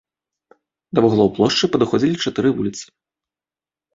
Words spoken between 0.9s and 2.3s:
Да вуглоў плошчы падыходзілі